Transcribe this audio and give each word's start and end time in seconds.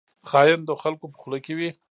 خاین 0.29 0.59
د 0.65 0.69
خلکو 0.81 1.05
په 1.11 1.17
خوله 1.21 1.39
کې 1.45 1.53
وي 1.57 1.69